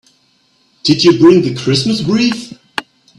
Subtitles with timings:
[0.81, 2.57] Did you bring the Christmas wreath?